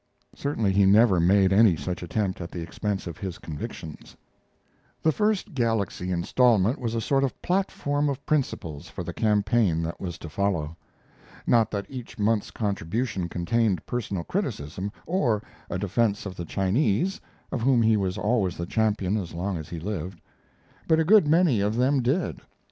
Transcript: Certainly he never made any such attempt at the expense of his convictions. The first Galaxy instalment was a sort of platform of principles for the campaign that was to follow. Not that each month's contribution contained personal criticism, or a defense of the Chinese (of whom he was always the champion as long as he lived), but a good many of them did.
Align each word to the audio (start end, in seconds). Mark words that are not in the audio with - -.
Certainly 0.33 0.71
he 0.73 0.87
never 0.87 1.19
made 1.19 1.53
any 1.53 1.75
such 1.75 2.01
attempt 2.01 2.41
at 2.41 2.49
the 2.49 2.61
expense 2.63 3.05
of 3.05 3.19
his 3.19 3.37
convictions. 3.37 4.17
The 5.03 5.11
first 5.11 5.53
Galaxy 5.53 6.09
instalment 6.11 6.79
was 6.79 6.95
a 6.95 6.99
sort 7.01 7.23
of 7.23 7.39
platform 7.43 8.09
of 8.09 8.25
principles 8.25 8.89
for 8.89 9.03
the 9.03 9.13
campaign 9.13 9.83
that 9.83 9.99
was 10.01 10.17
to 10.17 10.27
follow. 10.27 10.75
Not 11.45 11.69
that 11.69 11.85
each 11.87 12.17
month's 12.17 12.49
contribution 12.49 13.29
contained 13.29 13.85
personal 13.85 14.23
criticism, 14.23 14.91
or 15.05 15.43
a 15.69 15.77
defense 15.77 16.25
of 16.25 16.35
the 16.35 16.45
Chinese 16.45 17.21
(of 17.51 17.61
whom 17.61 17.83
he 17.83 17.95
was 17.95 18.17
always 18.17 18.57
the 18.57 18.65
champion 18.65 19.17
as 19.17 19.35
long 19.35 19.55
as 19.55 19.69
he 19.69 19.79
lived), 19.79 20.19
but 20.87 20.99
a 20.99 21.05
good 21.05 21.27
many 21.27 21.61
of 21.61 21.75
them 21.75 22.01
did. 22.01 22.39